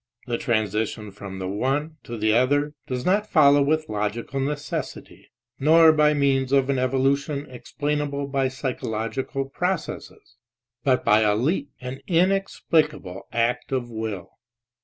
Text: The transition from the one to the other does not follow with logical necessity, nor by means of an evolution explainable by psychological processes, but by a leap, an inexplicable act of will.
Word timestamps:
The 0.25 0.39
transition 0.39 1.11
from 1.11 1.37
the 1.37 1.47
one 1.47 1.97
to 2.05 2.17
the 2.17 2.33
other 2.33 2.73
does 2.87 3.05
not 3.05 3.29
follow 3.29 3.61
with 3.61 3.87
logical 3.87 4.39
necessity, 4.39 5.29
nor 5.59 5.93
by 5.93 6.15
means 6.15 6.51
of 6.51 6.71
an 6.71 6.79
evolution 6.79 7.45
explainable 7.47 8.25
by 8.25 8.47
psychological 8.47 9.45
processes, 9.47 10.37
but 10.83 11.05
by 11.05 11.19
a 11.19 11.35
leap, 11.35 11.69
an 11.81 11.99
inexplicable 12.07 13.27
act 13.31 13.71
of 13.71 13.91
will. 13.91 14.39